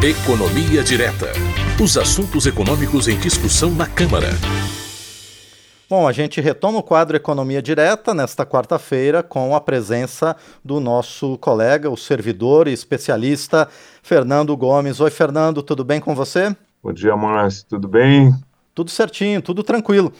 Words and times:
Economia 0.00 0.84
Direta. 0.84 1.26
Os 1.82 1.98
assuntos 1.98 2.46
econômicos 2.46 3.08
em 3.08 3.18
discussão 3.18 3.72
na 3.72 3.84
Câmara. 3.84 4.28
Bom, 5.90 6.06
a 6.06 6.12
gente 6.12 6.40
retoma 6.40 6.78
o 6.78 6.84
quadro 6.84 7.16
Economia 7.16 7.60
Direta 7.60 8.14
nesta 8.14 8.46
quarta-feira 8.46 9.24
com 9.24 9.56
a 9.56 9.60
presença 9.60 10.36
do 10.64 10.78
nosso 10.78 11.36
colega, 11.38 11.90
o 11.90 11.96
servidor 11.96 12.68
e 12.68 12.72
especialista 12.72 13.68
Fernando 14.00 14.56
Gomes. 14.56 15.00
Oi, 15.00 15.10
Fernando, 15.10 15.64
tudo 15.64 15.82
bem 15.82 15.98
com 15.98 16.14
você? 16.14 16.54
Bom 16.80 16.92
dia, 16.92 17.16
Márcio, 17.16 17.66
tudo 17.68 17.88
bem? 17.88 18.32
Tudo 18.76 18.92
certinho, 18.92 19.42
tudo 19.42 19.64
tranquilo. 19.64 20.12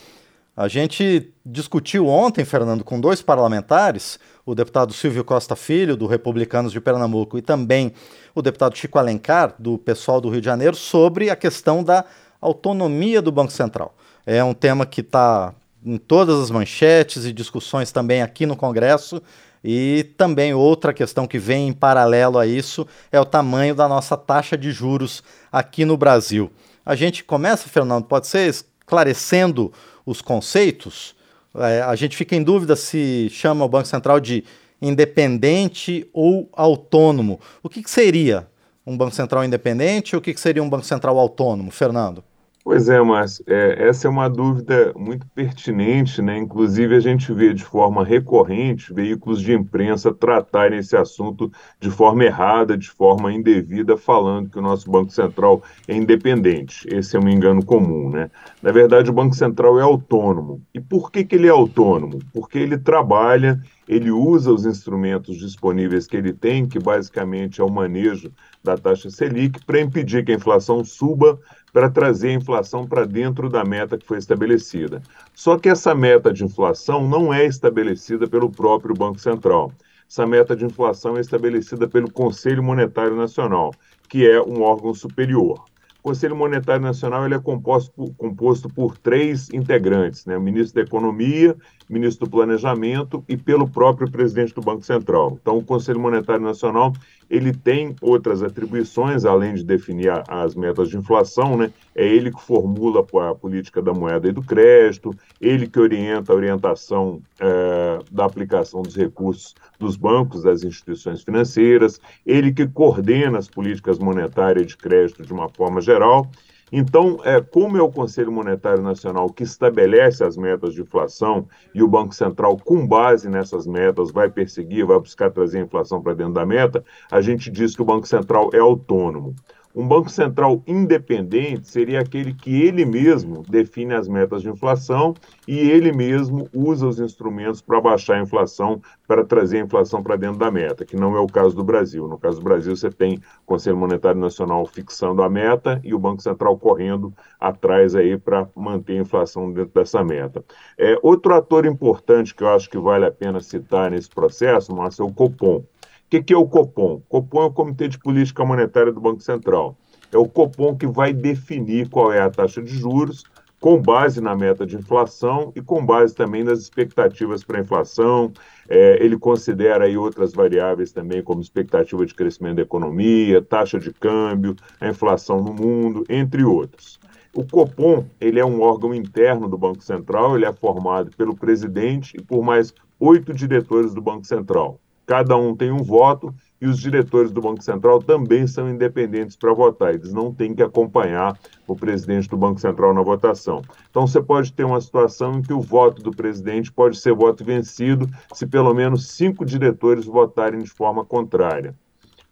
A 0.58 0.66
gente 0.66 1.32
discutiu 1.46 2.08
ontem, 2.08 2.44
Fernando, 2.44 2.82
com 2.82 3.00
dois 3.00 3.22
parlamentares, 3.22 4.18
o 4.44 4.56
deputado 4.56 4.92
Silvio 4.92 5.22
Costa 5.22 5.54
Filho, 5.54 5.96
do 5.96 6.08
Republicanos 6.08 6.72
de 6.72 6.80
Pernambuco, 6.80 7.38
e 7.38 7.42
também 7.42 7.92
o 8.34 8.42
deputado 8.42 8.76
Chico 8.76 8.98
Alencar, 8.98 9.54
do 9.56 9.78
pessoal 9.78 10.20
do 10.20 10.28
Rio 10.28 10.40
de 10.40 10.46
Janeiro, 10.46 10.74
sobre 10.74 11.30
a 11.30 11.36
questão 11.36 11.84
da 11.84 12.04
autonomia 12.40 13.22
do 13.22 13.30
Banco 13.30 13.52
Central. 13.52 13.94
É 14.26 14.42
um 14.42 14.52
tema 14.52 14.84
que 14.84 15.00
está 15.00 15.54
em 15.86 15.96
todas 15.96 16.40
as 16.40 16.50
manchetes 16.50 17.24
e 17.24 17.32
discussões 17.32 17.92
também 17.92 18.20
aqui 18.20 18.44
no 18.44 18.56
Congresso. 18.56 19.22
E 19.62 20.12
também 20.16 20.54
outra 20.54 20.92
questão 20.92 21.24
que 21.24 21.38
vem 21.38 21.68
em 21.68 21.72
paralelo 21.72 22.36
a 22.36 22.48
isso 22.48 22.84
é 23.12 23.20
o 23.20 23.24
tamanho 23.24 23.76
da 23.76 23.86
nossa 23.86 24.16
taxa 24.16 24.58
de 24.58 24.72
juros 24.72 25.22
aqui 25.52 25.84
no 25.84 25.96
Brasil. 25.96 26.50
A 26.84 26.96
gente 26.96 27.22
começa, 27.22 27.68
Fernando, 27.68 28.06
pode 28.06 28.26
ser 28.26 28.48
esclarecendo 28.48 29.72
os 30.08 30.22
conceitos, 30.22 31.14
é, 31.54 31.82
a 31.82 31.94
gente 31.94 32.16
fica 32.16 32.34
em 32.34 32.42
dúvida 32.42 32.74
se 32.74 33.28
chama 33.30 33.62
o 33.64 33.68
Banco 33.68 33.86
Central 33.86 34.18
de 34.18 34.42
independente 34.80 36.08
ou 36.14 36.48
autônomo. 36.52 37.38
O 37.62 37.68
que, 37.68 37.82
que 37.82 37.90
seria 37.90 38.48
um 38.86 38.96
Banco 38.96 39.14
Central 39.14 39.44
independente 39.44 40.16
ou 40.16 40.20
o 40.20 40.22
que, 40.22 40.32
que 40.32 40.40
seria 40.40 40.62
um 40.62 40.68
Banco 40.68 40.86
Central 40.86 41.18
autônomo, 41.18 41.70
Fernando? 41.70 42.24
Pois 42.68 42.86
é, 42.90 43.00
Márcio, 43.00 43.42
é, 43.48 43.88
essa 43.88 44.06
é 44.06 44.10
uma 44.10 44.28
dúvida 44.28 44.92
muito 44.94 45.26
pertinente, 45.28 46.20
né? 46.20 46.36
Inclusive, 46.36 46.94
a 46.94 47.00
gente 47.00 47.32
vê 47.32 47.54
de 47.54 47.64
forma 47.64 48.04
recorrente 48.04 48.92
veículos 48.92 49.40
de 49.40 49.54
imprensa 49.54 50.12
tratarem 50.12 50.78
esse 50.78 50.94
assunto 50.94 51.50
de 51.80 51.90
forma 51.90 52.24
errada, 52.24 52.76
de 52.76 52.90
forma 52.90 53.32
indevida, 53.32 53.96
falando 53.96 54.50
que 54.50 54.58
o 54.58 54.62
nosso 54.62 54.90
Banco 54.90 55.10
Central 55.10 55.62
é 55.88 55.96
independente. 55.96 56.86
Esse 56.92 57.16
é 57.16 57.18
um 57.18 57.30
engano 57.30 57.64
comum, 57.64 58.10
né? 58.10 58.30
Na 58.62 58.70
verdade, 58.70 59.08
o 59.08 59.14
Banco 59.14 59.34
Central 59.34 59.78
é 59.78 59.82
autônomo. 59.82 60.60
E 60.74 60.78
por 60.78 61.10
que, 61.10 61.24
que 61.24 61.36
ele 61.36 61.46
é 61.46 61.50
autônomo? 61.50 62.18
Porque 62.34 62.58
ele 62.58 62.76
trabalha 62.76 63.58
ele 63.88 64.10
usa 64.10 64.52
os 64.52 64.66
instrumentos 64.66 65.38
disponíveis 65.38 66.06
que 66.06 66.14
ele 66.14 66.34
tem, 66.34 66.68
que 66.68 66.78
basicamente 66.78 67.62
é 67.62 67.64
o 67.64 67.70
manejo 67.70 68.30
da 68.68 68.76
taxa 68.76 69.08
Selic, 69.08 69.64
para 69.64 69.80
impedir 69.80 70.24
que 70.24 70.32
a 70.32 70.34
inflação 70.34 70.84
suba 70.84 71.38
para 71.72 71.88
trazer 71.88 72.28
a 72.28 72.34
inflação 72.34 72.86
para 72.86 73.06
dentro 73.06 73.48
da 73.48 73.64
meta 73.64 73.96
que 73.96 74.06
foi 74.06 74.18
estabelecida. 74.18 75.02
Só 75.34 75.58
que 75.58 75.68
essa 75.68 75.94
meta 75.94 76.32
de 76.32 76.44
inflação 76.44 77.08
não 77.08 77.32
é 77.32 77.46
estabelecida 77.46 78.26
pelo 78.26 78.50
próprio 78.50 78.94
Banco 78.94 79.18
Central. 79.18 79.72
Essa 80.10 80.26
meta 80.26 80.54
de 80.54 80.64
inflação 80.64 81.16
é 81.16 81.20
estabelecida 81.20 81.88
pelo 81.88 82.10
Conselho 82.10 82.62
Monetário 82.62 83.16
Nacional, 83.16 83.72
que 84.08 84.28
é 84.28 84.40
um 84.40 84.62
órgão 84.62 84.92
superior. 84.92 85.64
O 86.00 86.08
Conselho 86.10 86.36
Monetário 86.36 86.82
Nacional 86.82 87.24
ele 87.24 87.34
é 87.34 87.38
composto 87.38 87.92
por, 87.92 88.14
composto 88.14 88.68
por 88.68 88.96
três 88.96 89.48
integrantes, 89.50 90.24
né? 90.26 90.36
o 90.36 90.40
ministro 90.40 90.76
da 90.76 90.86
Economia, 90.86 91.56
ministro 91.88 92.26
do 92.26 92.30
Planejamento 92.30 93.24
e 93.28 93.36
pelo 93.36 93.68
próprio 93.68 94.10
presidente 94.10 94.54
do 94.54 94.60
Banco 94.60 94.82
Central. 94.82 95.38
Então, 95.40 95.56
o 95.56 95.64
Conselho 95.64 96.00
Monetário 96.00 96.42
Nacional 96.42 96.92
ele 97.30 97.52
tem 97.52 97.94
outras 98.00 98.42
atribuições, 98.42 99.24
além 99.24 99.54
de 99.54 99.62
definir 99.62 100.10
as 100.28 100.54
metas 100.54 100.88
de 100.88 100.96
inflação, 100.96 101.56
né? 101.56 101.70
É 101.94 102.06
ele 102.06 102.30
que 102.30 102.40
formula 102.40 103.04
a 103.30 103.34
política 103.34 103.82
da 103.82 103.92
moeda 103.92 104.28
e 104.28 104.32
do 104.32 104.42
crédito, 104.42 105.14
ele 105.40 105.66
que 105.66 105.78
orienta 105.78 106.32
a 106.32 106.36
orientação 106.36 107.20
é, 107.38 107.98
da 108.10 108.24
aplicação 108.24 108.82
dos 108.82 108.96
recursos 108.96 109.54
dos 109.78 109.96
bancos, 109.96 110.42
das 110.42 110.62
instituições 110.62 111.22
financeiras, 111.22 112.00
ele 112.24 112.52
que 112.52 112.66
coordena 112.66 113.38
as 113.38 113.48
políticas 113.48 113.98
monetárias 113.98 114.66
de 114.66 114.76
crédito 114.76 115.22
de 115.22 115.32
uma 115.32 115.48
forma 115.48 115.80
geral. 115.80 116.30
Então, 116.70 117.18
é, 117.24 117.40
como 117.40 117.76
é 117.76 117.82
o 117.82 117.90
Conselho 117.90 118.32
Monetário 118.32 118.82
Nacional 118.82 119.30
que 119.30 119.42
estabelece 119.42 120.22
as 120.22 120.36
metas 120.36 120.74
de 120.74 120.82
inflação 120.82 121.46
e 121.74 121.82
o 121.82 121.88
Banco 121.88 122.14
Central, 122.14 122.56
com 122.56 122.86
base 122.86 123.28
nessas 123.28 123.66
metas, 123.66 124.10
vai 124.10 124.28
perseguir, 124.28 124.84
vai 124.84 124.98
buscar 124.98 125.30
trazer 125.30 125.58
a 125.58 125.62
inflação 125.62 126.02
para 126.02 126.14
dentro 126.14 126.34
da 126.34 126.46
meta, 126.46 126.84
a 127.10 127.20
gente 127.20 127.50
diz 127.50 127.74
que 127.74 127.82
o 127.82 127.84
Banco 127.84 128.06
Central 128.06 128.50
é 128.52 128.58
autônomo. 128.58 129.34
Um 129.74 129.86
Banco 129.86 130.08
Central 130.08 130.62
independente 130.66 131.68
seria 131.68 132.00
aquele 132.00 132.32
que 132.32 132.62
ele 132.62 132.86
mesmo 132.86 133.42
define 133.48 133.94
as 133.94 134.08
metas 134.08 134.40
de 134.40 134.48
inflação 134.48 135.14
e 135.46 135.58
ele 135.58 135.92
mesmo 135.92 136.48
usa 136.54 136.86
os 136.86 136.98
instrumentos 136.98 137.60
para 137.60 137.80
baixar 137.80 138.14
a 138.16 138.22
inflação, 138.22 138.80
para 139.06 139.24
trazer 139.24 139.58
a 139.58 139.64
inflação 139.64 140.02
para 140.02 140.16
dentro 140.16 140.38
da 140.38 140.50
meta, 140.50 140.86
que 140.86 140.96
não 140.96 141.14
é 141.14 141.20
o 141.20 141.26
caso 141.26 141.54
do 141.54 141.62
Brasil. 141.62 142.08
No 142.08 142.18
caso 142.18 142.38
do 142.38 142.44
Brasil, 142.44 142.74
você 142.74 142.90
tem 142.90 143.16
o 143.16 143.46
Conselho 143.46 143.76
Monetário 143.76 144.20
Nacional 144.20 144.64
fixando 144.66 145.22
a 145.22 145.28
meta 145.28 145.80
e 145.84 145.94
o 145.94 145.98
Banco 145.98 146.22
Central 146.22 146.58
correndo 146.58 147.12
atrás 147.38 147.94
aí 147.94 148.16
para 148.16 148.48
manter 148.56 148.94
a 148.98 149.02
inflação 149.02 149.52
dentro 149.52 149.74
dessa 149.74 150.02
meta. 150.02 150.42
É, 150.78 150.98
outro 151.02 151.34
ator 151.34 151.66
importante 151.66 152.34
que 152.34 152.42
eu 152.42 152.48
acho 152.48 152.70
que 152.70 152.78
vale 152.78 153.04
a 153.04 153.12
pena 153.12 153.38
citar 153.40 153.90
nesse 153.90 154.08
processo, 154.08 154.74
Márcio, 154.74 155.04
é 155.04 155.06
o 155.06 155.12
Copom. 155.12 155.62
O 156.08 156.10
que, 156.10 156.22
que, 156.22 156.32
é 156.32 156.36
o 156.38 156.46
Copom? 156.46 157.02
Copom 157.06 157.42
é 157.42 157.44
o 157.44 157.52
Comitê 157.52 157.86
de 157.86 157.98
Política 157.98 158.42
Monetária 158.42 158.90
do 158.90 158.98
Banco 158.98 159.20
Central. 159.20 159.76
É 160.10 160.16
o 160.16 160.26
Copom 160.26 160.74
que 160.74 160.86
vai 160.86 161.12
definir 161.12 161.90
qual 161.90 162.10
é 162.10 162.18
a 162.18 162.30
taxa 162.30 162.62
de 162.62 162.74
juros, 162.74 163.24
com 163.60 163.78
base 163.78 164.18
na 164.18 164.34
meta 164.34 164.64
de 164.64 164.76
inflação 164.76 165.52
e 165.54 165.60
com 165.60 165.84
base 165.84 166.14
também 166.14 166.42
nas 166.42 166.60
expectativas 166.60 167.44
para 167.44 167.58
a 167.58 167.60
inflação. 167.60 168.32
É, 168.70 169.04
ele 169.04 169.18
considera 169.18 169.84
aí 169.84 169.98
outras 169.98 170.32
variáveis 170.32 170.92
também, 170.92 171.22
como 171.22 171.42
expectativa 171.42 172.06
de 172.06 172.14
crescimento 172.14 172.56
da 172.56 172.62
economia, 172.62 173.42
taxa 173.42 173.78
de 173.78 173.92
câmbio, 173.92 174.56
a 174.80 174.88
inflação 174.88 175.42
no 175.42 175.52
mundo, 175.52 176.04
entre 176.08 176.42
outros. 176.42 176.98
O 177.34 177.44
Copom 177.44 178.06
ele 178.18 178.40
é 178.40 178.46
um 178.46 178.62
órgão 178.62 178.94
interno 178.94 179.46
do 179.46 179.58
Banco 179.58 179.84
Central, 179.84 180.36
ele 180.36 180.46
é 180.46 180.52
formado 180.54 181.10
pelo 181.18 181.36
presidente 181.36 182.16
e 182.16 182.22
por 182.22 182.42
mais 182.42 182.72
oito 182.98 183.34
diretores 183.34 183.92
do 183.92 184.00
Banco 184.00 184.26
Central 184.26 184.80
cada 185.08 185.38
um 185.38 185.56
tem 185.56 185.72
um 185.72 185.82
voto 185.82 186.34
e 186.60 186.66
os 186.66 186.78
diretores 186.78 187.32
do 187.32 187.40
Banco 187.40 187.62
Central 187.62 188.02
também 188.02 188.46
são 188.46 188.68
independentes 188.68 189.36
para 189.36 189.54
votar. 189.54 189.94
Eles 189.94 190.12
não 190.12 190.34
têm 190.34 190.54
que 190.54 190.62
acompanhar 190.62 191.34
o 191.66 191.74
presidente 191.74 192.28
do 192.28 192.36
Banco 192.36 192.60
Central 192.60 192.92
na 192.92 193.00
votação. 193.00 193.62
Então 193.88 194.06
você 194.06 194.20
pode 194.20 194.52
ter 194.52 194.64
uma 194.64 194.80
situação 194.82 195.38
em 195.38 195.42
que 195.42 195.52
o 195.52 195.62
voto 195.62 196.02
do 196.02 196.10
presidente 196.10 196.70
pode 196.70 196.98
ser 196.98 197.14
voto 197.14 197.42
vencido 197.42 198.06
se 198.34 198.46
pelo 198.46 198.74
menos 198.74 199.08
cinco 199.08 199.46
diretores 199.46 200.04
votarem 200.04 200.60
de 200.60 200.68
forma 200.68 201.02
contrária. 201.06 201.74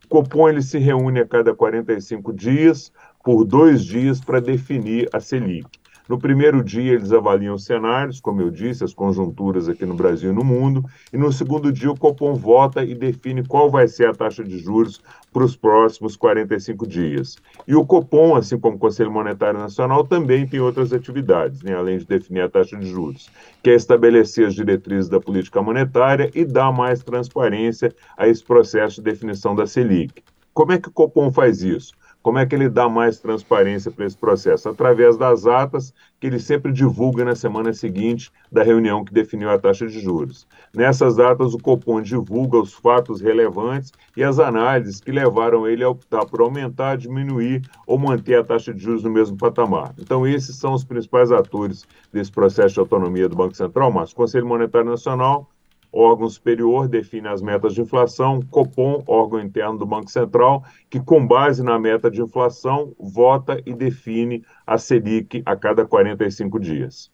O 0.05 0.09
Copom 0.09 0.47
ele 0.47 0.61
se 0.61 0.79
reúne 0.79 1.21
a 1.21 1.27
cada 1.27 1.55
45 1.55 2.31
dias, 2.35 2.93
por 3.25 3.43
dois 3.45 3.83
dias, 3.83 4.21
para 4.21 4.39
definir 4.39 5.09
a 5.15 5.19
Selic. 5.19 5.67
No 6.09 6.19
primeiro 6.19 6.62
dia, 6.62 6.93
eles 6.93 7.12
avaliam 7.12 7.55
os 7.55 7.65
cenários, 7.65 8.21
como 8.21 8.41
eu 8.41 8.49
disse, 8.49 8.84
as 8.84 8.94
conjunturas 8.94 9.69
aqui 9.69 9.84
no 9.84 9.94
Brasil 9.94 10.31
e 10.31 10.34
no 10.34 10.44
mundo, 10.44 10.84
e 11.12 11.17
no 11.17 11.33
segundo 11.33 11.72
dia, 11.72 11.91
o 11.91 11.99
Copom 11.99 12.34
vota 12.34 12.84
e 12.84 12.94
define 12.94 13.44
qual 13.44 13.69
vai 13.69 13.89
ser 13.89 14.09
a 14.09 14.15
taxa 14.15 14.45
de 14.45 14.56
juros 14.56 15.03
para 15.33 15.43
os 15.43 15.56
próximos 15.56 16.15
45 16.15 16.87
dias. 16.87 17.37
E 17.66 17.75
o 17.75 17.84
Copom, 17.84 18.37
assim 18.37 18.56
como 18.56 18.77
o 18.77 18.78
Conselho 18.78 19.11
Monetário 19.11 19.59
Nacional, 19.59 20.05
também 20.05 20.47
tem 20.47 20.61
outras 20.61 20.93
atividades, 20.93 21.62
né, 21.62 21.75
além 21.75 21.99
de 21.99 22.06
definir 22.06 22.43
a 22.43 22.49
taxa 22.49 22.77
de 22.77 22.87
juros, 22.87 23.28
que 23.61 23.71
é 23.71 23.75
estabelecer 23.75 24.47
as 24.47 24.55
diretrizes 24.55 25.09
da 25.09 25.21
política 25.21 25.61
monetária 25.61 26.31
e 26.34 26.45
dar 26.45 26.71
mais 26.71 27.03
transparência 27.03 27.93
a 28.16 28.28
esse 28.28 28.45
processo 28.45 28.97
de 28.97 29.11
definição 29.11 29.56
da 29.56 29.66
Selic. 29.66 30.22
Como 30.55 30.72
é 30.72 30.78
que 30.78 30.89
o 30.89 30.93
Copom 30.93 31.33
faz 31.33 31.62
isso? 31.62 31.93
Como 32.27 32.41
é 32.41 32.45
que 32.45 32.57
ele 32.57 32.69
dá 32.69 32.89
mais 32.89 33.21
transparência 33.21 33.89
para 33.89 34.05
esse 34.05 34.17
processo? 34.17 34.69
Através 34.69 35.17
das 35.17 35.47
atas 35.47 35.95
que 36.19 36.27
ele 36.27 36.41
sempre 36.41 36.73
divulga 36.73 37.25
na 37.25 37.37
semana 37.37 37.73
seguinte 37.73 38.33
da 38.51 38.65
reunião 38.65 39.05
que 39.05 39.15
definiu 39.15 39.49
a 39.49 39.57
taxa 39.57 39.87
de 39.87 40.01
juros. 40.01 40.45
Nessas 40.75 41.21
atas, 41.21 41.55
o 41.55 41.59
Copom 41.59 42.03
divulga 42.03 42.59
os 42.59 42.75
fatos 42.75 43.21
relevantes 43.21 43.93
e 44.17 44.25
as 44.25 44.41
análises 44.41 45.01
que 45.01 45.13
levaram 45.13 45.69
ele 45.69 45.84
a 45.84 45.89
optar 45.89 46.27
por 46.27 46.41
aumentar, 46.41 46.97
diminuir 46.97 47.63
ou 47.87 47.97
manter 47.97 48.41
a 48.41 48.43
taxa 48.43 48.75
de 48.75 48.83
juros 48.83 49.05
no 49.05 49.11
mesmo 49.11 49.37
patamar. 49.37 49.95
Então, 49.97 50.27
esses 50.27 50.57
são 50.57 50.72
os 50.72 50.83
principais 50.83 51.31
atores 51.31 51.87
desse 52.13 52.33
processo 52.33 52.75
de 52.75 52.81
autonomia 52.81 53.29
do 53.29 53.37
Banco 53.37 53.55
Central, 53.55 53.93
mas 53.93 54.11
o 54.11 54.17
Conselho 54.17 54.49
Monetário 54.49 54.91
Nacional 54.91 55.49
órgão 55.98 56.28
superior 56.28 56.89
define 56.89 57.28
as 57.28 57.41
metas 57.41 57.75
de 57.75 57.81
inflação, 57.81 58.41
Copom, 58.51 59.03
órgão 59.07 59.41
interno 59.41 59.78
do 59.78 59.87
Banco 59.87 60.10
Central, 60.10 60.65
que 60.91 61.01
com 61.01 61.27
base 61.27 61.63
na 61.63 61.78
meta 61.78 62.10
de 62.10 62.21
inflação 62.21 62.93
vota 62.98 63.60
e 63.65 63.72
define 63.72 64.45
a 64.66 64.77
Selic 64.78 65.43
a 65.47 65.57
cada 65.57 65.87
45 65.87 66.60
dias. 66.60 67.10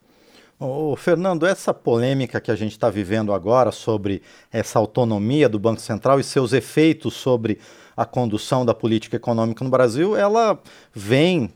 Ô, 0.58 0.94
Fernando, 0.94 1.44
essa 1.44 1.74
polêmica 1.74 2.40
que 2.40 2.50
a 2.50 2.54
gente 2.54 2.72
está 2.72 2.88
vivendo 2.88 3.32
agora 3.32 3.72
sobre 3.72 4.22
essa 4.52 4.78
autonomia 4.78 5.48
do 5.48 5.58
Banco 5.58 5.80
Central 5.80 6.20
e 6.20 6.24
seus 6.24 6.52
efeitos 6.52 7.14
sobre 7.14 7.58
a 7.96 8.04
condução 8.04 8.64
da 8.64 8.72
política 8.72 9.16
econômica 9.16 9.64
no 9.64 9.70
Brasil, 9.70 10.16
ela 10.16 10.58
vem 10.92 11.50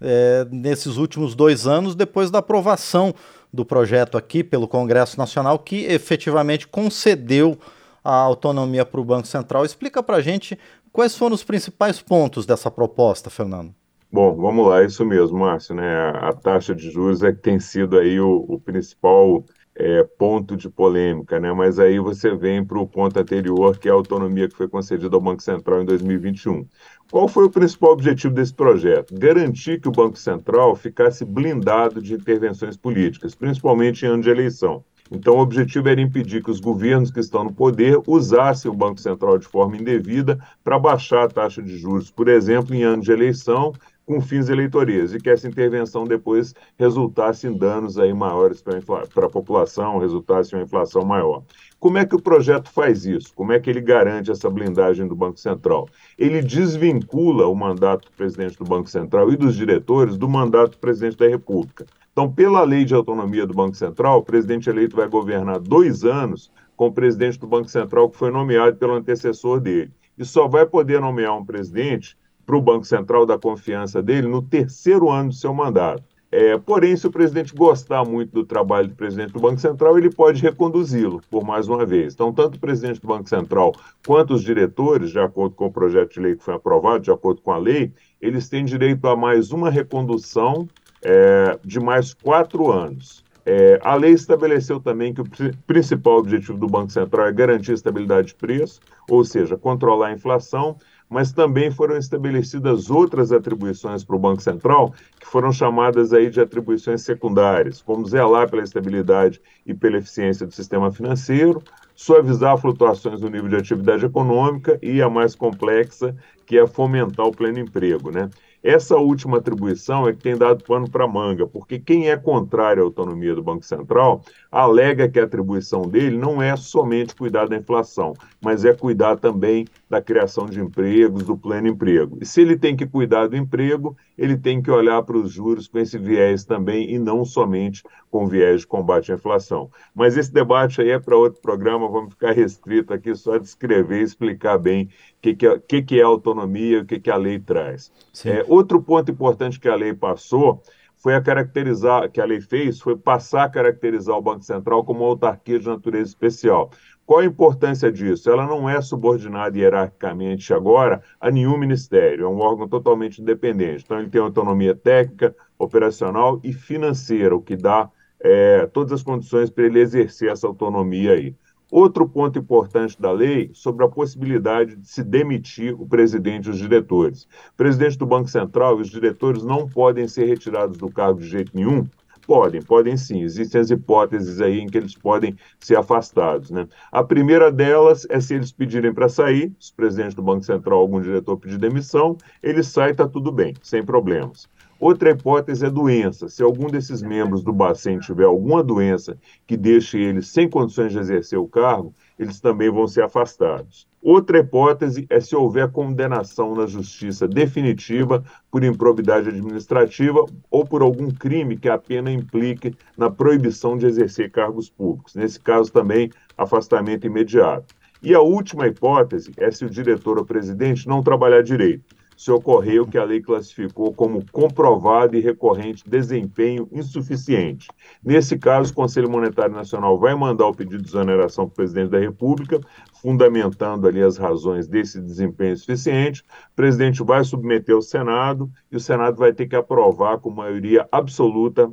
é, 0.00 0.46
nesses 0.50 0.96
últimos 0.96 1.34
dois 1.34 1.66
anos 1.66 1.94
depois 1.94 2.30
da 2.30 2.38
aprovação 2.40 3.14
do 3.52 3.64
projeto 3.64 4.16
aqui 4.16 4.42
pelo 4.42 4.66
Congresso 4.66 5.18
Nacional, 5.18 5.58
que 5.58 5.84
efetivamente 5.84 6.66
concedeu 6.66 7.58
a 8.02 8.14
autonomia 8.14 8.84
para 8.84 9.00
o 9.00 9.04
Banco 9.04 9.26
Central. 9.26 9.64
Explica 9.64 10.02
para 10.02 10.16
a 10.16 10.20
gente 10.20 10.58
quais 10.92 11.16
foram 11.16 11.34
os 11.34 11.44
principais 11.44 12.00
pontos 12.00 12.46
dessa 12.46 12.70
proposta, 12.70 13.30
Fernando. 13.30 13.74
Bom, 14.10 14.34
vamos 14.36 14.66
lá, 14.66 14.82
isso 14.84 15.04
mesmo, 15.06 15.38
Márcio, 15.38 15.74
né? 15.74 16.10
A 16.16 16.32
taxa 16.32 16.74
de 16.74 16.90
juros 16.90 17.22
é 17.22 17.32
que 17.32 17.38
tem 17.38 17.58
sido 17.58 17.98
aí 17.98 18.20
o, 18.20 18.44
o 18.46 18.60
principal 18.60 19.42
é, 19.74 20.02
ponto 20.18 20.56
de 20.56 20.68
polêmica, 20.68 21.40
né? 21.40 21.52
Mas 21.52 21.78
aí 21.78 21.98
você 21.98 22.34
vem 22.34 22.64
para 22.64 22.78
o 22.78 22.86
ponto 22.86 23.18
anterior, 23.18 23.78
que 23.78 23.88
é 23.88 23.90
a 23.90 23.94
autonomia 23.94 24.48
que 24.48 24.56
foi 24.56 24.68
concedida 24.68 25.14
ao 25.16 25.20
Banco 25.20 25.42
Central 25.42 25.82
em 25.82 25.84
2021. 25.86 26.66
Qual 27.10 27.28
foi 27.28 27.44
o 27.44 27.50
principal 27.50 27.92
objetivo 27.92 28.34
desse 28.34 28.54
projeto? 28.54 29.14
Garantir 29.14 29.80
que 29.80 29.88
o 29.88 29.92
Banco 29.92 30.18
Central 30.18 30.74
ficasse 30.76 31.24
blindado 31.24 32.00
de 32.00 32.14
intervenções 32.14 32.76
políticas, 32.76 33.34
principalmente 33.34 34.04
em 34.04 34.08
ano 34.08 34.22
de 34.22 34.30
eleição. 34.30 34.84
Então, 35.10 35.36
o 35.36 35.40
objetivo 35.40 35.90
era 35.90 36.00
impedir 36.00 36.42
que 36.42 36.50
os 36.50 36.58
governos 36.58 37.10
que 37.10 37.20
estão 37.20 37.44
no 37.44 37.52
poder 37.52 38.00
usassem 38.06 38.70
o 38.70 38.74
Banco 38.74 38.98
Central 38.98 39.36
de 39.36 39.46
forma 39.46 39.76
indevida 39.76 40.38
para 40.64 40.78
baixar 40.78 41.24
a 41.24 41.28
taxa 41.28 41.62
de 41.62 41.76
juros, 41.76 42.10
por 42.10 42.28
exemplo, 42.28 42.74
em 42.74 42.82
ano 42.82 43.02
de 43.02 43.12
eleição, 43.12 43.74
com 44.12 44.20
fins 44.20 44.50
eleitoreiros, 44.50 45.14
e 45.14 45.18
que 45.18 45.30
essa 45.30 45.48
intervenção 45.48 46.04
depois 46.04 46.54
resultasse 46.78 47.46
em 47.46 47.56
danos 47.56 47.98
aí 47.98 48.12
maiores 48.12 48.62
para 48.62 49.26
a 49.26 49.30
população, 49.30 49.96
resultasse 49.96 50.52
em 50.54 50.58
uma 50.58 50.64
inflação 50.64 51.02
maior. 51.02 51.42
Como 51.80 51.96
é 51.96 52.04
que 52.04 52.14
o 52.14 52.20
projeto 52.20 52.70
faz 52.70 53.06
isso? 53.06 53.32
Como 53.34 53.52
é 53.52 53.58
que 53.58 53.70
ele 53.70 53.80
garante 53.80 54.30
essa 54.30 54.50
blindagem 54.50 55.08
do 55.08 55.16
Banco 55.16 55.40
Central? 55.40 55.88
Ele 56.18 56.42
desvincula 56.42 57.46
o 57.46 57.54
mandato 57.54 58.10
do 58.10 58.14
presidente 58.14 58.58
do 58.58 58.64
Banco 58.64 58.90
Central 58.90 59.32
e 59.32 59.36
dos 59.36 59.56
diretores 59.56 60.18
do 60.18 60.28
mandato 60.28 60.72
do 60.72 60.78
presidente 60.78 61.16
da 61.16 61.26
República. 61.26 61.86
Então, 62.12 62.30
pela 62.30 62.62
lei 62.64 62.84
de 62.84 62.94
autonomia 62.94 63.46
do 63.46 63.54
Banco 63.54 63.74
Central, 63.74 64.18
o 64.18 64.22
presidente 64.22 64.68
eleito 64.68 64.94
vai 64.94 65.08
governar 65.08 65.58
dois 65.58 66.04
anos 66.04 66.52
com 66.76 66.88
o 66.88 66.92
presidente 66.92 67.38
do 67.38 67.46
Banco 67.46 67.70
Central 67.70 68.10
que 68.10 68.18
foi 68.18 68.30
nomeado 68.30 68.76
pelo 68.76 68.92
antecessor 68.92 69.58
dele. 69.58 69.90
E 70.18 70.24
só 70.24 70.46
vai 70.46 70.66
poder 70.66 71.00
nomear 71.00 71.34
um 71.34 71.44
presidente 71.44 72.14
para 72.44 72.56
o 72.56 72.62
Banco 72.62 72.84
Central 72.84 73.24
da 73.26 73.38
confiança 73.38 74.02
dele 74.02 74.26
no 74.26 74.42
terceiro 74.42 75.10
ano 75.10 75.30
do 75.30 75.34
seu 75.34 75.52
mandato. 75.54 76.02
É, 76.34 76.56
porém, 76.56 76.96
se 76.96 77.06
o 77.06 77.10
presidente 77.10 77.54
gostar 77.54 78.04
muito 78.06 78.32
do 78.32 78.42
trabalho 78.42 78.88
do 78.88 78.94
presidente 78.94 79.34
do 79.34 79.40
Banco 79.40 79.60
Central, 79.60 79.98
ele 79.98 80.08
pode 80.08 80.40
reconduzi-lo 80.40 81.20
por 81.30 81.44
mais 81.44 81.68
uma 81.68 81.84
vez. 81.84 82.14
Então, 82.14 82.32
tanto 82.32 82.56
o 82.56 82.58
presidente 82.58 82.98
do 83.02 83.06
Banco 83.06 83.28
Central 83.28 83.74
quanto 84.06 84.32
os 84.32 84.42
diretores, 84.42 85.10
de 85.10 85.18
acordo 85.18 85.54
com 85.54 85.66
o 85.66 85.72
projeto 85.72 86.14
de 86.14 86.20
lei 86.20 86.34
que 86.34 86.42
foi 86.42 86.54
aprovado, 86.54 87.04
de 87.04 87.10
acordo 87.10 87.42
com 87.42 87.52
a 87.52 87.58
lei, 87.58 87.92
eles 88.18 88.48
têm 88.48 88.64
direito 88.64 89.06
a 89.06 89.14
mais 89.14 89.52
uma 89.52 89.68
recondução 89.68 90.66
é, 91.02 91.58
de 91.62 91.78
mais 91.78 92.14
quatro 92.14 92.72
anos. 92.72 93.22
É, 93.44 93.78
a 93.82 93.94
lei 93.94 94.12
estabeleceu 94.12 94.80
também 94.80 95.12
que 95.12 95.20
o 95.20 95.26
principal 95.66 96.18
objetivo 96.18 96.56
do 96.56 96.66
Banco 96.66 96.92
Central 96.92 97.26
é 97.26 97.32
garantir 97.32 97.72
estabilidade 97.72 98.28
de 98.28 98.34
preço, 98.36 98.80
ou 99.10 99.24
seja, 99.24 99.56
controlar 99.58 100.08
a 100.08 100.12
inflação, 100.12 100.76
mas 101.12 101.30
também 101.30 101.70
foram 101.70 101.98
estabelecidas 101.98 102.90
outras 102.90 103.30
atribuições 103.32 104.02
para 104.02 104.16
o 104.16 104.18
Banco 104.18 104.40
Central, 104.40 104.94
que 105.20 105.26
foram 105.26 105.52
chamadas 105.52 106.14
aí 106.14 106.30
de 106.30 106.40
atribuições 106.40 107.02
secundárias, 107.02 107.82
como 107.82 108.06
zelar 108.06 108.50
pela 108.50 108.62
estabilidade 108.62 109.38
e 109.66 109.74
pela 109.74 109.98
eficiência 109.98 110.46
do 110.46 110.54
sistema 110.54 110.90
financeiro, 110.90 111.62
suavizar 111.94 112.56
flutuações 112.56 113.20
no 113.20 113.28
nível 113.28 113.50
de 113.50 113.56
atividade 113.56 114.06
econômica 114.06 114.78
e 114.82 115.02
a 115.02 115.10
mais 115.10 115.34
complexa, 115.34 116.16
que 116.46 116.58
é 116.58 116.66
fomentar 116.66 117.26
o 117.26 117.36
pleno 117.36 117.58
emprego, 117.58 118.10
né? 118.10 118.30
Essa 118.62 118.96
última 118.96 119.38
atribuição 119.38 120.08
é 120.08 120.12
que 120.12 120.22
tem 120.22 120.36
dado 120.36 120.62
pano 120.62 120.88
para 120.88 121.06
manga, 121.06 121.46
porque 121.46 121.80
quem 121.80 122.08
é 122.08 122.16
contrário 122.16 122.82
à 122.82 122.86
autonomia 122.86 123.34
do 123.34 123.42
Banco 123.42 123.64
Central 123.64 124.22
alega 124.52 125.08
que 125.08 125.18
a 125.18 125.24
atribuição 125.24 125.88
dele 125.88 126.18
não 126.18 126.42
é 126.42 126.54
somente 126.56 127.16
cuidar 127.16 127.48
da 127.48 127.56
inflação, 127.56 128.12
mas 128.38 128.66
é 128.66 128.74
cuidar 128.74 129.16
também 129.16 129.66
da 129.88 130.02
criação 130.02 130.44
de 130.44 130.60
empregos, 130.60 131.22
do 131.22 131.38
pleno 131.38 131.68
emprego. 131.68 132.18
E 132.20 132.26
se 132.26 132.42
ele 132.42 132.58
tem 132.58 132.76
que 132.76 132.86
cuidar 132.86 133.28
do 133.28 133.36
emprego, 133.36 133.96
ele 134.16 134.36
tem 134.36 134.60
que 134.60 134.70
olhar 134.70 135.02
para 135.04 135.16
os 135.16 135.32
juros 135.32 135.66
com 135.66 135.78
esse 135.78 135.96
viés 135.96 136.44
também 136.44 136.90
e 136.92 136.98
não 136.98 137.24
somente 137.24 137.82
com 138.10 138.26
viés 138.26 138.60
de 138.60 138.66
combate 138.66 139.10
à 139.10 139.14
inflação. 139.14 139.70
Mas 139.94 140.18
esse 140.18 140.30
debate 140.30 140.82
aí 140.82 140.90
é 140.90 140.98
para 140.98 141.16
outro 141.16 141.40
programa, 141.40 141.88
vamos 141.88 142.12
ficar 142.12 142.32
restrito 142.32 142.92
aqui 142.92 143.14
só 143.14 143.38
de 143.38 143.46
escrever 143.46 144.00
e 144.00 144.04
explicar 144.04 144.58
bem 144.58 144.84
o 144.84 144.88
que, 145.22 145.34
que, 145.34 145.46
é, 145.46 145.58
que, 145.58 145.82
que 145.82 145.98
é 145.98 146.02
autonomia 146.02 146.78
e 146.78 146.80
o 146.80 146.84
que, 146.84 147.00
que 147.00 147.10
a 147.10 147.16
lei 147.16 147.38
traz. 147.38 147.90
É, 148.26 148.44
outro 148.46 148.82
ponto 148.82 149.10
importante 149.10 149.58
que 149.58 149.68
a 149.68 149.74
lei 149.74 149.94
passou 149.94 150.62
foi 151.02 151.16
a 151.16 151.20
caracterizar, 151.20 152.08
que 152.10 152.20
a 152.20 152.24
lei 152.24 152.40
fez, 152.40 152.80
foi 152.80 152.96
passar 152.96 153.44
a 153.44 153.48
caracterizar 153.48 154.16
o 154.16 154.22
Banco 154.22 154.44
Central 154.44 154.84
como 154.84 155.00
uma 155.00 155.08
autarquia 155.08 155.58
de 155.58 155.66
natureza 155.66 156.10
especial. 156.10 156.70
Qual 157.04 157.18
a 157.18 157.24
importância 157.24 157.90
disso? 157.90 158.30
Ela 158.30 158.46
não 158.46 158.70
é 158.70 158.80
subordinada 158.80 159.58
hierarquicamente 159.58 160.54
agora 160.54 161.02
a 161.20 161.28
nenhum 161.28 161.58
ministério, 161.58 162.26
é 162.26 162.28
um 162.28 162.38
órgão 162.38 162.68
totalmente 162.68 163.20
independente. 163.20 163.82
Então, 163.84 163.98
ele 163.98 164.08
tem 164.08 164.20
autonomia 164.20 164.76
técnica, 164.76 165.34
operacional 165.58 166.40
e 166.44 166.52
financeira, 166.52 167.34
o 167.34 167.42
que 167.42 167.56
dá 167.56 167.90
é, 168.20 168.66
todas 168.68 168.92
as 168.92 169.02
condições 169.02 169.50
para 169.50 169.64
ele 169.64 169.80
exercer 169.80 170.30
essa 170.30 170.46
autonomia 170.46 171.14
aí. 171.14 171.34
Outro 171.72 172.06
ponto 172.06 172.38
importante 172.38 173.00
da 173.00 173.10
lei 173.10 173.50
sobre 173.54 173.82
a 173.82 173.88
possibilidade 173.88 174.76
de 174.76 174.86
se 174.86 175.02
demitir 175.02 175.74
o 175.80 175.86
presidente 175.86 176.48
e 176.48 176.50
os 176.50 176.58
diretores. 176.58 177.22
O 177.22 177.56
presidente 177.56 177.96
do 177.96 178.04
Banco 178.04 178.28
Central 178.28 178.76
e 178.76 178.82
os 178.82 178.90
diretores 178.90 179.42
não 179.42 179.66
podem 179.66 180.06
ser 180.06 180.26
retirados 180.26 180.76
do 180.76 180.90
cargo 180.90 181.18
de 181.18 181.26
jeito 181.26 181.50
nenhum. 181.54 181.88
Podem, 182.26 182.60
podem 182.60 182.94
sim. 182.98 183.22
Existem 183.22 183.58
as 183.58 183.70
hipóteses 183.70 184.38
aí 184.42 184.60
em 184.60 184.66
que 184.66 184.76
eles 184.76 184.94
podem 184.94 185.34
ser 185.58 185.78
afastados. 185.78 186.50
Né? 186.50 186.68
A 186.92 187.02
primeira 187.02 187.50
delas 187.50 188.06
é 188.10 188.20
se 188.20 188.34
eles 188.34 188.52
pedirem 188.52 188.92
para 188.92 189.08
sair, 189.08 189.50
se 189.58 189.72
o 189.72 189.74
presidente 189.74 190.14
do 190.14 190.22
Banco 190.22 190.44
Central 190.44 190.78
algum 190.78 191.00
diretor 191.00 191.38
pedir 191.38 191.56
demissão, 191.56 192.18
ele 192.42 192.62
sai, 192.62 192.90
está 192.90 193.08
tudo 193.08 193.32
bem, 193.32 193.54
sem 193.62 193.82
problemas. 193.82 194.46
Outra 194.82 195.10
hipótese 195.10 195.64
é 195.64 195.70
doença. 195.70 196.28
Se 196.28 196.42
algum 196.42 196.66
desses 196.66 197.02
membros 197.02 197.44
do 197.44 197.52
Bacen 197.52 198.00
tiver 198.00 198.24
alguma 198.24 198.64
doença 198.64 199.16
que 199.46 199.56
deixe 199.56 199.96
eles 199.96 200.26
sem 200.26 200.48
condições 200.48 200.90
de 200.90 200.98
exercer 200.98 201.38
o 201.38 201.46
cargo, 201.46 201.94
eles 202.18 202.40
também 202.40 202.68
vão 202.68 202.88
ser 202.88 203.04
afastados. 203.04 203.86
Outra 204.02 204.40
hipótese 204.40 205.06
é 205.08 205.20
se 205.20 205.36
houver 205.36 205.70
condenação 205.70 206.56
na 206.56 206.66
justiça 206.66 207.28
definitiva 207.28 208.24
por 208.50 208.64
improbidade 208.64 209.28
administrativa 209.28 210.26
ou 210.50 210.66
por 210.66 210.82
algum 210.82 211.12
crime 211.12 211.56
que 211.56 211.68
a 211.68 211.78
pena 211.78 212.10
implique 212.10 212.74
na 212.98 213.08
proibição 213.08 213.78
de 213.78 213.86
exercer 213.86 214.32
cargos 214.32 214.68
públicos. 214.68 215.14
Nesse 215.14 215.38
caso, 215.38 215.72
também, 215.72 216.10
afastamento 216.36 217.06
imediato. 217.06 217.72
E 218.02 218.16
a 218.16 218.20
última 218.20 218.66
hipótese 218.66 219.30
é 219.36 219.48
se 219.48 219.64
o 219.64 219.70
diretor 219.70 220.18
ou 220.18 220.24
presidente 220.24 220.88
não 220.88 221.04
trabalhar 221.04 221.40
direito 221.44 222.01
se 222.22 222.30
ocorreu 222.30 222.86
que 222.86 222.96
a 222.96 223.02
lei 223.02 223.20
classificou 223.20 223.92
como 223.92 224.24
comprovado 224.30 225.16
e 225.16 225.20
recorrente 225.20 225.82
desempenho 225.84 226.68
insuficiente. 226.70 227.68
Nesse 228.00 228.38
caso, 228.38 228.70
o 228.70 228.74
Conselho 228.76 229.10
Monetário 229.10 229.52
Nacional 229.52 229.98
vai 229.98 230.14
mandar 230.14 230.46
o 230.46 230.54
pedido 230.54 230.84
de 230.84 230.88
exoneração 230.88 231.46
para 231.46 231.52
o 231.52 231.56
presidente 231.56 231.90
da 231.90 231.98
República, 231.98 232.60
fundamentando 233.02 233.88
ali 233.88 234.00
as 234.00 234.18
razões 234.18 234.68
desse 234.68 235.00
desempenho 235.00 235.54
insuficiente. 235.54 236.22
O 236.52 236.54
presidente 236.54 237.02
vai 237.02 237.24
submeter 237.24 237.74
ao 237.74 237.82
Senado 237.82 238.48
e 238.70 238.76
o 238.76 238.80
Senado 238.80 239.16
vai 239.16 239.32
ter 239.32 239.48
que 239.48 239.56
aprovar 239.56 240.18
com 240.18 240.30
maioria 240.30 240.86
absoluta 240.92 241.72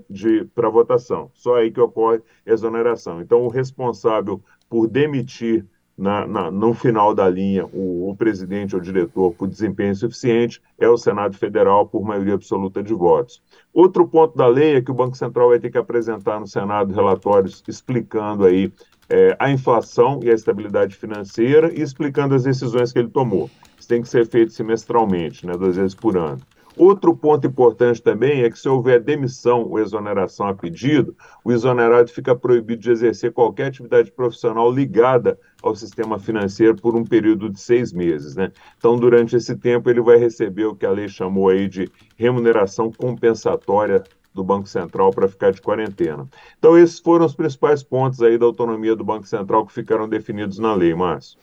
para 0.56 0.68
votação. 0.68 1.30
Só 1.36 1.58
aí 1.58 1.70
que 1.70 1.80
ocorre 1.80 2.22
exoneração. 2.44 3.22
Então, 3.22 3.44
o 3.44 3.50
responsável 3.50 4.42
por 4.68 4.88
demitir 4.88 5.64
na, 6.00 6.26
na, 6.26 6.50
no 6.50 6.74
final 6.74 7.14
da 7.14 7.30
linha, 7.30 7.66
o, 7.66 8.10
o, 8.10 8.16
presidente 8.16 8.74
ou 8.74 8.82
diretor 8.82 9.34
por 9.34 9.50
desempenho 9.50 9.92
insuficiente 9.92 10.62
é 10.80 10.88
o 10.88 10.98
Senado 10.98 11.38
Federal 11.38 11.86
por 11.86 12.02
maioria 12.02 12.36
absoluta 12.36 12.82
de 12.82 12.94
votos. 12.94 13.42
Outro 13.74 14.08
ponto 14.08 14.38
da 14.38 14.48
lei 14.48 14.76
é 14.76 14.82
que 14.82 14.90
o 14.90 14.94
Banco 14.94 15.18
Central 15.18 15.50
vai 15.50 15.60
ter 15.60 15.70
que 15.70 15.78
apresentar 15.78 16.40
no 16.40 16.48
Senado 16.48 16.94
relatórios 16.94 17.62
explicando 17.68 18.46
aí 18.46 18.72
é, 19.10 19.36
a 19.38 19.52
inflação 19.52 20.22
e 20.24 20.30
a 20.30 20.34
estabilidade 20.34 20.96
financeira 20.96 21.70
e 21.74 21.82
explicando 21.82 22.34
as 22.34 22.44
decisões 22.44 22.94
que 22.94 23.00
ele 23.00 23.10
tomou. 23.10 23.50
Isso 23.78 23.88
tem 23.88 24.02
que 24.02 24.08
ser 24.08 24.26
feito 24.26 24.54
semestralmente, 24.54 25.46
né, 25.46 25.54
duas 25.58 25.76
vezes 25.76 25.96
por 25.96 26.18
ano. 26.18 26.40
Outro 26.80 27.14
ponto 27.14 27.46
importante 27.46 28.02
também 28.02 28.42
é 28.42 28.50
que 28.50 28.58
se 28.58 28.70
houver 28.70 29.04
demissão 29.04 29.64
ou 29.64 29.80
exoneração 29.80 30.48
a 30.48 30.54
pedido, 30.54 31.14
o 31.44 31.52
exonerado 31.52 32.10
fica 32.10 32.34
proibido 32.34 32.82
de 32.82 32.90
exercer 32.90 33.34
qualquer 33.34 33.66
atividade 33.66 34.10
profissional 34.14 34.72
ligada 34.72 35.38
ao 35.62 35.76
sistema 35.76 36.18
financeiro 36.18 36.78
por 36.78 36.96
um 36.96 37.04
período 37.04 37.50
de 37.50 37.60
seis 37.60 37.92
meses. 37.92 38.38
Né? 38.38 38.54
Então, 38.78 38.96
durante 38.96 39.36
esse 39.36 39.58
tempo, 39.58 39.90
ele 39.90 40.00
vai 40.00 40.16
receber 40.16 40.68
o 40.68 40.74
que 40.74 40.86
a 40.86 40.92
lei 40.92 41.10
chamou 41.10 41.50
aí 41.50 41.68
de 41.68 41.92
remuneração 42.16 42.90
compensatória 42.90 44.02
do 44.34 44.42
Banco 44.42 44.70
Central 44.70 45.12
para 45.12 45.28
ficar 45.28 45.52
de 45.52 45.62
quarentena. 45.62 46.30
Então, 46.58 46.78
esses 46.78 47.00
foram 47.00 47.26
os 47.26 47.36
principais 47.36 47.84
pontos 47.84 48.22
aí 48.22 48.38
da 48.38 48.46
autonomia 48.46 48.96
do 48.96 49.04
Banco 49.04 49.28
Central 49.28 49.66
que 49.66 49.74
ficaram 49.74 50.08
definidos 50.08 50.58
na 50.60 50.74
lei, 50.74 50.96
Márcio. 50.96 51.38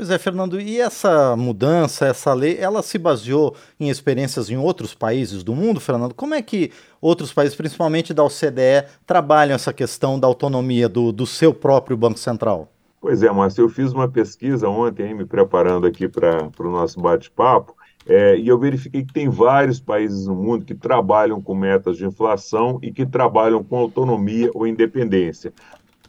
Pois 0.00 0.08
é, 0.08 0.18
Fernando, 0.18 0.58
e 0.58 0.80
essa 0.80 1.36
mudança, 1.36 2.06
essa 2.06 2.32
lei, 2.32 2.56
ela 2.58 2.82
se 2.82 2.96
baseou 2.96 3.54
em 3.78 3.90
experiências 3.90 4.48
em 4.48 4.56
outros 4.56 4.94
países 4.94 5.44
do 5.44 5.54
mundo, 5.54 5.78
Fernando? 5.78 6.14
Como 6.14 6.32
é 6.32 6.40
que 6.40 6.72
outros 7.02 7.34
países, 7.34 7.54
principalmente 7.54 8.14
da 8.14 8.24
OCDE, 8.24 8.88
trabalham 9.06 9.54
essa 9.54 9.74
questão 9.74 10.18
da 10.18 10.26
autonomia 10.26 10.88
do, 10.88 11.12
do 11.12 11.26
seu 11.26 11.52
próprio 11.52 11.98
Banco 11.98 12.18
Central? 12.18 12.72
Pois 12.98 13.22
é, 13.22 13.30
Márcio, 13.30 13.64
eu 13.64 13.68
fiz 13.68 13.92
uma 13.92 14.08
pesquisa 14.08 14.70
ontem, 14.70 15.12
me 15.12 15.26
preparando 15.26 15.86
aqui 15.86 16.08
para 16.08 16.48
o 16.58 16.70
nosso 16.70 16.98
bate-papo, 16.98 17.74
é, 18.06 18.38
e 18.38 18.48
eu 18.48 18.58
verifiquei 18.58 19.04
que 19.04 19.12
tem 19.12 19.28
vários 19.28 19.80
países 19.80 20.26
no 20.26 20.34
mundo 20.34 20.64
que 20.64 20.74
trabalham 20.74 21.42
com 21.42 21.54
metas 21.54 21.98
de 21.98 22.06
inflação 22.06 22.78
e 22.82 22.90
que 22.90 23.04
trabalham 23.04 23.62
com 23.62 23.76
autonomia 23.76 24.50
ou 24.54 24.66
independência. 24.66 25.52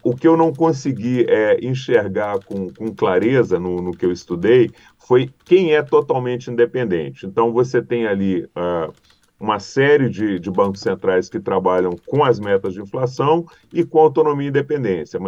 O 0.04 0.16
que 0.16 0.28
eu 0.28 0.36
não 0.36 0.54
consegui 0.54 1.26
é, 1.30 1.64
enxergar 1.64 2.40
com, 2.44 2.70
com 2.74 2.94
clareza 2.94 3.60
no, 3.60 3.82
no, 3.82 3.92
que 3.92 4.06
eu 4.06 4.12
estudei 4.12 4.72
foi 4.98 5.30
quem 5.46 5.74
é 5.74 5.82
totalmente 5.82 6.50
independente. 6.50 7.26
Então, 7.26 7.54
você 7.54 7.82
tem 7.82 8.08
ali 8.08 8.44
uh, 8.46 8.92
uma 9.40 9.60
série 9.60 10.10
de, 10.10 10.40
de, 10.40 10.50
bancos 10.50 10.82
centrais 10.82 11.30
que 11.30 11.40
trabalham 11.40 11.92
com 12.08 12.24
as 12.24 12.40
metas 12.40 12.74
de 12.74 12.82
inflação 12.82 13.46
e 13.74 13.84
com 13.84 14.00
autonomia 14.00 14.48
e 14.48 14.50
independência, 14.50 15.20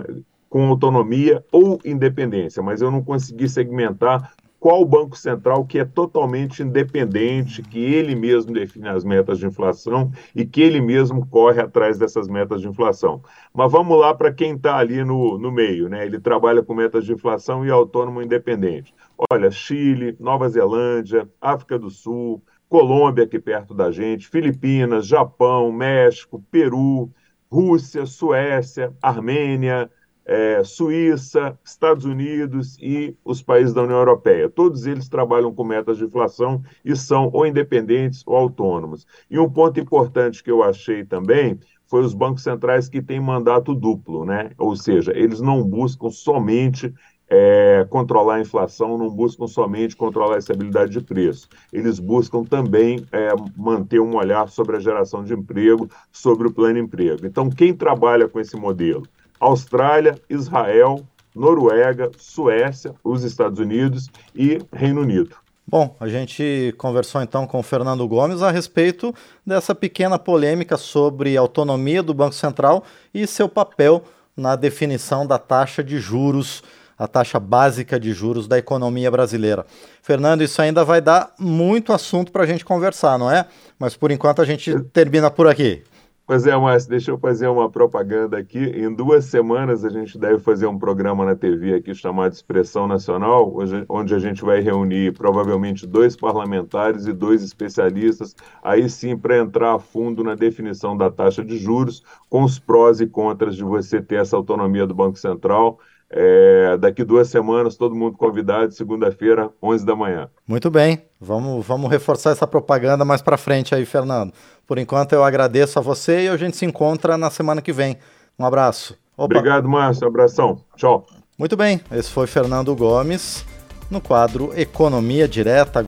com 0.50 0.68
autonomia 0.68 1.44
ou 1.52 1.80
independência, 1.84 2.62
mas 2.62 2.82
eu 2.82 2.92
não 2.92 3.04
consegui 3.04 3.50
segmentar 3.50 4.34
qual 4.64 4.86
banco 4.86 5.18
central 5.18 5.66
que 5.66 5.78
é 5.78 5.84
totalmente 5.84 6.64
independente, 6.64 7.62
que 7.62 7.80
ele 7.80 8.16
mesmo 8.16 8.54
define 8.54 8.88
as 8.88 9.04
metas 9.04 9.38
de 9.38 9.46
inflação 9.46 10.10
e 10.34 10.46
que 10.46 10.62
ele 10.62 10.80
mesmo 10.80 11.28
corre 11.28 11.60
atrás 11.60 11.98
dessas 11.98 12.30
metas 12.30 12.62
de 12.62 12.70
inflação. 12.70 13.22
Mas 13.54 13.70
vamos 13.70 14.00
lá 14.00 14.14
para 14.14 14.32
quem 14.32 14.56
está 14.56 14.78
ali 14.78 15.04
no, 15.04 15.38
no 15.38 15.52
meio, 15.52 15.90
né? 15.90 16.06
Ele 16.06 16.18
trabalha 16.18 16.64
com 16.64 16.74
metas 16.74 17.04
de 17.04 17.12
inflação 17.12 17.66
e 17.66 17.68
é 17.68 17.72
autônomo 17.74 18.22
independente. 18.22 18.96
Olha, 19.30 19.52
Chile, 19.52 20.16
Nova 20.18 20.48
Zelândia, 20.48 21.30
África 21.42 21.78
do 21.78 21.90
Sul, 21.90 22.42
Colômbia 22.70 23.26
aqui 23.26 23.40
perto 23.40 23.74
da 23.74 23.92
gente, 23.92 24.30
Filipinas, 24.30 25.06
Japão, 25.06 25.74
México, 25.74 26.42
Peru, 26.50 27.12
Rússia, 27.52 28.06
Suécia, 28.06 28.94
Armênia, 29.02 29.92
é, 30.26 30.64
Suíça, 30.64 31.58
Estados 31.64 32.06
Unidos 32.06 32.78
e 32.80 33.16
os 33.24 33.42
países 33.42 33.74
da 33.74 33.84
União 33.84 33.98
Europeia. 33.98 34.50
Todos 34.50 34.86
eles 34.86 35.10
trabalham 35.10 35.54
com 35.54 35.64
metas 35.64 35.98
de 35.98 36.06
inflação 36.06 36.62
e 36.84 36.96
são 36.96 37.30
ou 37.34 37.46
independentes 37.46 38.24
ou 38.26 38.36
autônomos. 38.36 39.06
E 39.30 39.38
um 39.38 39.50
ponto 39.50 39.80
importante 39.80 40.44
que 40.44 40.52
eu 40.52 40.64
achei 40.64 41.04
também 41.04 41.60
foi 41.86 42.04
os 42.04 42.14
bancos 42.14 42.44
centrais 42.44 42.90
que 42.90 43.02
têm 43.02 43.20
mandato 43.20 43.76
duplo, 43.76 44.26
né? 44.26 44.52
Ou 44.58 44.76
seja, 44.76 45.12
eles 45.16 45.40
não 45.40 45.64
buscam 45.64 46.10
somente 46.10 46.92
é, 47.30 47.86
controlar 47.90 48.36
a 48.36 48.42
inflação, 48.42 48.98
não 48.98 49.10
buscam 49.10 49.48
somente 49.48 49.96
controlar 49.96 50.36
a 50.36 50.40
estabilidade 50.40 50.92
de 50.92 51.02
preço. 51.02 51.48
Eles 51.72 52.00
buscam 52.00 52.44
também 52.44 53.06
é, 53.12 53.30
manter 53.56 54.00
um 54.00 54.16
olhar 54.16 54.50
sobre 54.50 54.78
a 54.78 54.80
geração 54.80 55.24
de 55.24 55.34
emprego, 55.34 55.90
sobre 56.12 56.48
o 56.48 56.54
plano 56.54 56.80
emprego. 56.80 57.26
Então, 57.26 57.50
quem 57.50 57.74
trabalha 57.74 58.28
com 58.28 58.40
esse 58.40 58.56
modelo? 58.56 59.04
Austrália, 59.44 60.20
Israel, 60.30 61.06
Noruega, 61.36 62.12
Suécia, 62.18 62.94
os 63.04 63.24
Estados 63.24 63.60
Unidos 63.60 64.10
e 64.36 64.60
Reino 64.72 65.02
Unido. 65.02 65.36
Bom, 65.66 65.96
a 66.00 66.08
gente 66.08 66.74
conversou 66.78 67.22
então 67.22 67.48
com 67.48 67.60
o 67.60 67.64
Fernando 67.64 68.08
Gomes 68.08 68.42
a 68.42 68.52
respeito 68.52 69.14
dessa 69.46 69.74
pequena 69.74 70.20
polêmica 70.20 70.78
sobre 70.78 71.38
a 71.38 71.42
autonomia 71.42 72.04
do 72.04 72.14
Banco 72.14 72.36
Central 72.36 72.84
e 73.14 73.26
seu 73.26 73.48
papel 73.48 74.04
na 74.36 74.56
definição 74.56 75.26
da 75.26 75.38
taxa 75.38 75.84
de 75.84 76.00
juros, 76.00 76.62
a 76.98 77.08
taxa 77.08 77.40
básica 77.40 78.00
de 78.00 78.12
juros 78.12 78.48
da 78.48 78.58
economia 78.58 79.10
brasileira. 79.10 79.66
Fernando, 80.02 80.44
isso 80.44 80.62
ainda 80.62 80.84
vai 80.84 81.00
dar 81.00 81.34
muito 81.40 81.94
assunto 81.94 82.32
para 82.32 82.44
a 82.44 82.48
gente 82.48 82.66
conversar, 82.66 83.18
não 83.18 83.32
é? 83.32 83.46
Mas 83.80 83.96
por 83.96 84.12
enquanto 84.12 84.42
a 84.42 84.46
gente 84.46 84.78
termina 84.92 85.32
por 85.32 85.48
aqui. 85.48 85.84
Pois 86.26 86.48
é, 86.48 86.56
Márcio, 86.56 86.90
deixa 86.90 87.12
eu 87.12 87.18
fazer 87.18 87.48
uma 87.48 87.70
propaganda 87.70 88.38
aqui. 88.38 88.58
Em 88.58 88.94
duas 88.94 89.26
semanas 89.26 89.84
a 89.84 89.90
gente 89.90 90.18
deve 90.18 90.40
fazer 90.40 90.66
um 90.68 90.80
programa 90.80 91.26
na 91.26 91.36
TV 91.36 91.74
aqui 91.76 91.94
chamado 91.94 92.32
Expressão 92.32 92.88
Nacional, 92.88 93.54
onde 93.90 94.16
a 94.16 94.20
gente 94.20 94.42
vai 94.42 94.62
reunir 94.62 95.14
provavelmente 95.14 95.86
dois 95.86 96.16
parlamentares 96.16 97.08
e 97.08 97.14
dois 97.14 97.44
especialistas, 97.44 98.34
aí 98.64 98.90
sim 98.90 99.18
para 99.18 99.38
entrar 99.38 99.74
a 99.76 99.80
fundo 99.80 100.24
na 100.24 100.34
definição 100.34 100.96
da 100.96 101.12
taxa 101.12 101.44
de 101.44 101.58
juros, 101.58 102.02
com 102.30 102.44
os 102.44 102.58
prós 102.58 103.02
e 103.02 103.08
contras 103.08 103.56
de 103.58 103.64
você 103.64 104.02
ter 104.02 104.16
essa 104.22 104.38
autonomia 104.38 104.88
do 104.88 104.96
Banco 104.96 105.20
Central. 105.20 105.78
É, 106.16 106.78
daqui 106.78 107.04
duas 107.04 107.28
semanas, 107.28 107.76
todo 107.76 107.96
mundo 107.96 108.16
convidado, 108.16 108.72
segunda-feira, 108.72 109.50
11 109.62 109.84
da 109.84 109.96
manhã. 109.96 110.30
Muito 110.48 110.70
bem, 110.70 111.02
vamos, 111.20 111.66
vamos 111.66 111.90
reforçar 111.90 112.30
essa 112.30 112.46
propaganda 112.46 113.04
mais 113.04 113.22
para 113.22 113.36
frente 113.36 113.74
aí, 113.74 113.84
Fernando. 113.84 114.32
Por 114.68 114.78
enquanto, 114.78 115.14
eu 115.14 115.24
agradeço 115.24 115.80
a 115.80 115.82
você 115.82 116.26
e 116.26 116.30
a 116.30 116.38
gente 116.38 116.56
se 116.56 116.66
encontra 116.66 117.18
na 117.18 117.32
semana 117.32 117.64
que 117.64 117.74
vem. 117.74 117.98
Um 118.38 118.46
abraço. 118.46 118.96
Opa. 119.18 119.26
Obrigado, 119.26 119.68
Márcio. 119.68 120.08
Abração. 120.08 120.60
Tchau. 120.76 121.04
Muito 121.38 121.58
bem, 121.58 121.82
esse 121.92 122.12
foi 122.12 122.28
Fernando 122.28 122.76
Gomes 122.76 123.44
no 123.90 124.00
quadro 124.00 124.52
Economia 124.56 125.28
Direta. 125.28 125.82